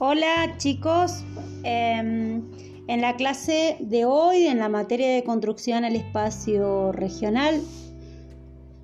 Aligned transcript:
Hola 0.00 0.54
chicos, 0.58 1.24
em, 1.64 2.44
en 2.86 3.00
la 3.00 3.16
clase 3.16 3.78
de 3.80 4.04
hoy, 4.04 4.46
en 4.46 4.60
la 4.60 4.68
materia 4.68 5.12
de 5.12 5.24
construcción 5.24 5.84
al 5.84 5.96
espacio 5.96 6.92
regional, 6.92 7.60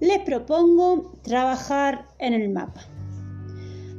les 0.00 0.18
propongo 0.24 1.16
trabajar 1.22 2.08
en 2.18 2.32
el 2.32 2.48
mapa. 2.48 2.80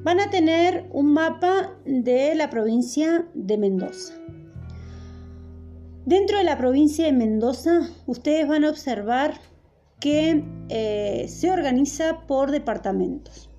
Van 0.03 0.19
a 0.19 0.29
tener 0.29 0.89
un 0.91 1.13
mapa 1.13 1.71
de 1.85 2.35
la 2.35 2.49
provincia 2.49 3.25
de 3.33 3.57
Mendoza. 3.59 4.13
Dentro 6.05 6.37
de 6.37 6.43
la 6.43 6.57
provincia 6.57 7.05
de 7.05 7.13
Mendoza, 7.13 7.91
ustedes 8.07 8.45
van 8.45 8.65
a 8.65 8.69
observar 8.69 9.39
que 10.01 10.43
eh, 10.67 11.27
se 11.29 11.49
organiza 11.49 12.27
por 12.27 12.51
departamentos. 12.51 13.49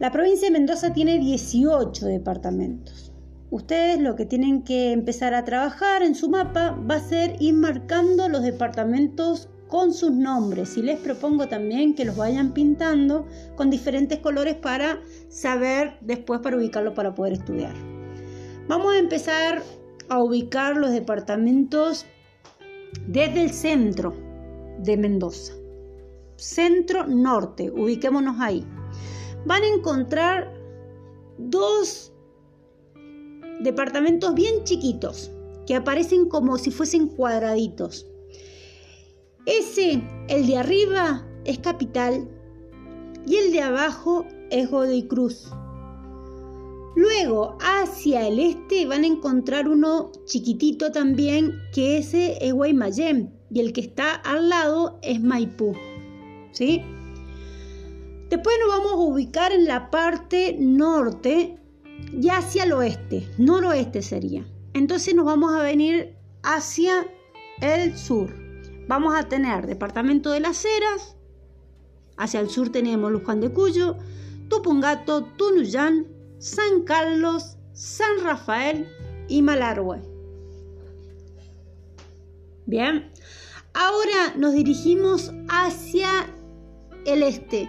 La 0.00 0.10
provincia 0.10 0.48
de 0.48 0.52
Mendoza 0.52 0.94
tiene 0.94 1.18
18 1.18 2.06
departamentos. 2.06 3.12
Ustedes 3.50 4.00
lo 4.00 4.16
que 4.16 4.24
tienen 4.24 4.62
que 4.62 4.92
empezar 4.92 5.34
a 5.34 5.44
trabajar 5.44 6.02
en 6.02 6.14
su 6.14 6.30
mapa 6.30 6.70
va 6.90 6.94
a 6.94 7.06
ser 7.06 7.36
ir 7.38 7.52
marcando 7.52 8.26
los 8.30 8.42
departamentos 8.42 9.50
con 9.68 9.92
sus 9.92 10.10
nombres 10.10 10.78
y 10.78 10.82
les 10.82 10.98
propongo 11.00 11.48
también 11.48 11.94
que 11.94 12.06
los 12.06 12.16
vayan 12.16 12.54
pintando 12.54 13.26
con 13.56 13.68
diferentes 13.68 14.20
colores 14.20 14.54
para 14.54 15.00
saber 15.28 15.98
después 16.00 16.40
para 16.40 16.56
ubicarlo 16.56 16.94
para 16.94 17.14
poder 17.14 17.34
estudiar. 17.34 17.74
Vamos 18.68 18.94
a 18.94 18.98
empezar 18.98 19.62
a 20.08 20.22
ubicar 20.22 20.78
los 20.78 20.92
departamentos 20.92 22.06
desde 23.06 23.42
el 23.42 23.50
centro 23.50 24.14
de 24.78 24.96
Mendoza. 24.96 25.52
Centro 26.36 27.06
norte, 27.06 27.70
ubiquémonos 27.70 28.36
ahí 28.40 28.64
van 29.46 29.62
a 29.62 29.66
encontrar 29.66 30.52
dos 31.38 32.12
departamentos 33.60 34.34
bien 34.34 34.64
chiquitos 34.64 35.30
que 35.66 35.74
aparecen 35.74 36.28
como 36.28 36.58
si 36.58 36.70
fuesen 36.70 37.08
cuadraditos. 37.08 38.06
Ese, 39.46 40.02
el 40.28 40.46
de 40.46 40.56
arriba, 40.56 41.26
es 41.44 41.58
capital 41.58 42.28
y 43.26 43.36
el 43.36 43.52
de 43.52 43.62
abajo 43.62 44.26
es 44.50 44.70
Godoy 44.70 45.04
Cruz. 45.04 45.50
Luego, 46.96 47.56
hacia 47.60 48.26
el 48.26 48.38
este 48.38 48.86
van 48.86 49.04
a 49.04 49.06
encontrar 49.06 49.68
uno 49.68 50.10
chiquitito 50.26 50.90
también, 50.90 51.54
que 51.72 51.98
ese 51.98 52.36
es 52.44 52.52
Guaymallén 52.52 53.32
y 53.50 53.60
el 53.60 53.72
que 53.72 53.80
está 53.80 54.14
al 54.14 54.48
lado 54.48 54.98
es 55.02 55.22
Maipú. 55.22 55.74
¿Sí? 56.52 56.82
Después 58.30 58.56
nos 58.60 58.78
vamos 58.78 58.92
a 58.92 59.10
ubicar 59.12 59.50
en 59.50 59.64
la 59.64 59.90
parte 59.90 60.56
norte 60.56 61.58
y 62.12 62.28
hacia 62.28 62.62
el 62.62 62.72
oeste, 62.72 63.28
noroeste 63.38 64.02
sería. 64.02 64.46
Entonces 64.72 65.16
nos 65.16 65.24
vamos 65.24 65.52
a 65.52 65.62
venir 65.62 66.14
hacia 66.44 67.08
el 67.60 67.98
sur. 67.98 68.32
Vamos 68.86 69.16
a 69.16 69.28
tener 69.28 69.66
departamento 69.66 70.30
de 70.30 70.38
las 70.38 70.64
Heras, 70.64 71.16
hacia 72.16 72.38
el 72.38 72.50
sur 72.50 72.70
tenemos 72.70 73.10
Luján 73.10 73.40
de 73.40 73.52
Cuyo, 73.52 73.96
Tupungato, 74.48 75.24
Tunuyán, 75.36 76.06
San 76.38 76.82
Carlos, 76.84 77.56
San 77.72 78.22
Rafael 78.22 78.86
y 79.28 79.42
Malargüe. 79.42 80.02
Bien, 82.66 83.10
ahora 83.74 84.34
nos 84.36 84.54
dirigimos 84.54 85.32
hacia 85.48 86.08
el 87.04 87.24
este 87.24 87.68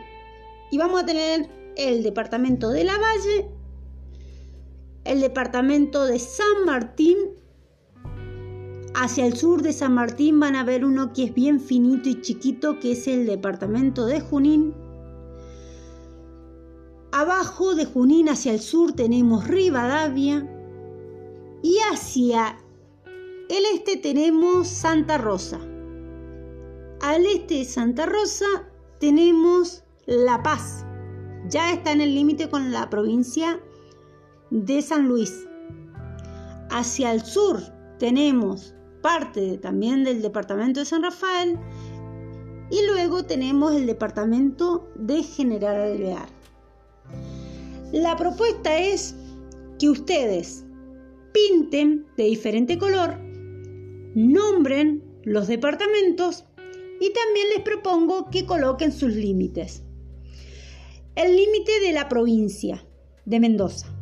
y 0.72 0.78
vamos 0.78 1.04
a 1.04 1.06
tener 1.06 1.50
el 1.76 2.02
departamento 2.02 2.70
de 2.70 2.86
La 2.86 2.98
Valle, 2.98 3.52
el 5.04 5.20
departamento 5.20 6.06
de 6.06 6.18
San 6.18 6.66
Martín. 6.66 7.18
Hacia 8.94 9.26
el 9.26 9.38
sur 9.38 9.62
de 9.62 9.74
San 9.74 9.94
Martín 9.94 10.40
van 10.40 10.56
a 10.56 10.64
ver 10.64 10.84
uno 10.84 11.14
que 11.14 11.26
es 11.26 11.34
bien 11.34 11.60
finito 11.60 12.10
y 12.10 12.22
chiquito, 12.22 12.80
que 12.80 12.94
es 12.94 13.08
el 13.08 13.26
departamento 13.26 14.06
de 14.06 14.22
Junín. 14.22 14.74
Abajo 17.12 17.76
de 17.76 17.86
Junín 17.86 18.30
hacia 18.30 18.54
el 18.54 18.62
sur 18.62 18.94
tenemos 18.94 19.48
Rivadavia. 19.48 20.48
Y 21.64 21.78
hacia 21.92 22.58
el 23.50 23.64
este 23.74 23.98
tenemos 23.98 24.68
Santa 24.68 25.18
Rosa. 25.18 25.60
Al 27.02 27.26
este 27.26 27.56
de 27.56 27.66
Santa 27.66 28.06
Rosa 28.06 28.46
tenemos 29.00 29.84
la 30.06 30.42
Paz. 30.42 30.86
Ya 31.50 31.74
está 31.74 31.92
en 31.92 32.02
el 32.02 32.16
límite 32.16 32.50
con 32.50 32.72
la 32.72 32.90
provincia 32.90 33.60
de 34.50 34.82
San 34.82 35.08
Luis. 35.08 35.48
Hacia 36.70 37.12
el 37.12 37.22
sur 37.22 37.62
tenemos 38.00 38.74
parte 39.02 39.58
también 39.58 40.04
del 40.04 40.22
departamento 40.22 40.80
de 40.80 40.86
San 40.86 41.04
Rafael 41.04 41.58
y 42.70 42.86
luego 42.88 43.26
tenemos 43.26 43.74
el 43.76 43.86
departamento 43.86 44.90
de 44.96 45.24
General 45.24 45.76
Alvear. 45.76 46.28
La 47.92 48.16
propuesta 48.16 48.78
es 48.78 49.16
que 49.80 49.90
ustedes 49.90 50.66
pinten 51.34 52.08
de 52.18 52.24
diferente 52.24 52.78
color, 52.78 53.18
nombren 54.16 55.04
los 55.24 55.48
departamentos 55.48 56.46
y 57.00 57.12
también 57.14 57.48
les 57.56 57.64
propongo 57.64 58.30
que 58.30 58.46
coloquen 58.46 58.92
sus 58.92 59.14
límites 59.14 59.84
el 61.16 61.36
límite 61.36 61.80
de 61.82 61.92
la 61.92 62.08
provincia 62.08 62.86
de 63.26 63.40
Mendoza. 63.40 64.01